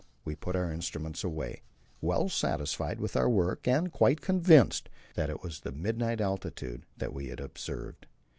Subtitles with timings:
[0.25, 1.61] we put our instruments away,
[2.01, 7.13] well satisfied with our work, and quite convinced that it was the midnight altitude that
[7.13, 8.07] we had observed.